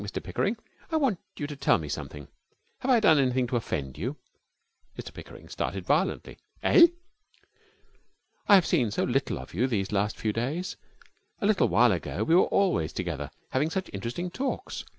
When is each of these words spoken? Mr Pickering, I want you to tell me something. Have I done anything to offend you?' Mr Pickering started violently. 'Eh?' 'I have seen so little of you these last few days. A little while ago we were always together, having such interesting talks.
Mr 0.01 0.23
Pickering, 0.23 0.57
I 0.91 0.95
want 0.95 1.19
you 1.37 1.45
to 1.45 1.55
tell 1.55 1.77
me 1.77 1.87
something. 1.87 2.27
Have 2.79 2.89
I 2.89 2.99
done 2.99 3.19
anything 3.19 3.45
to 3.49 3.55
offend 3.55 3.99
you?' 3.99 4.15
Mr 4.97 5.13
Pickering 5.13 5.47
started 5.47 5.85
violently. 5.85 6.39
'Eh?' 6.63 6.87
'I 8.49 8.55
have 8.55 8.65
seen 8.65 8.89
so 8.89 9.03
little 9.03 9.37
of 9.37 9.53
you 9.53 9.67
these 9.67 9.91
last 9.91 10.17
few 10.17 10.33
days. 10.33 10.75
A 11.39 11.45
little 11.45 11.67
while 11.69 11.91
ago 11.91 12.23
we 12.23 12.33
were 12.33 12.45
always 12.47 12.93
together, 12.93 13.29
having 13.51 13.69
such 13.69 13.91
interesting 13.93 14.31
talks. 14.31 14.83